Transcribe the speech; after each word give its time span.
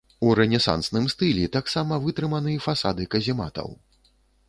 У 0.27 0.29
рэнесансным 0.37 1.05
стылі 1.13 1.45
таксама 1.57 2.01
вытрыманы 2.07 2.59
фасады 2.67 3.11
казематаў. 3.15 3.69